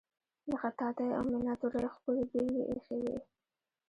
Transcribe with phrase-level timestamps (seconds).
[0.49, 3.17] د خطاطی او میناتوری ښکلې بیلګې ایښې وې.